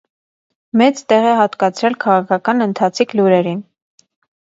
[0.81, 3.65] Մեծ տեղ է հատկացրել քաղաքական ընթացիկ լուրերին։